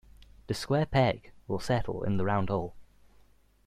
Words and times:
The 0.47 0.55
square 0.55 0.87
peg 0.87 1.31
will 1.47 1.59
settle 1.59 2.01
in 2.01 2.17
the 2.17 2.25
round 2.25 2.49
hole. 2.49 2.73